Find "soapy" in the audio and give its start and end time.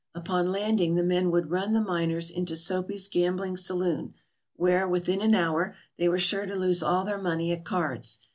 2.55-2.97